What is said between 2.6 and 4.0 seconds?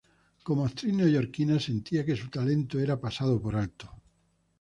era pasado por alto.